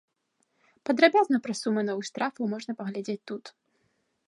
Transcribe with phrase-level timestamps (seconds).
[0.89, 3.43] Падрабязна пра сумы новых штрафаў можна паглядзець тут.